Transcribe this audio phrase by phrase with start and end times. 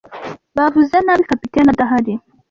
[0.57, 2.13] Bavuze nabi kapiteni adahari.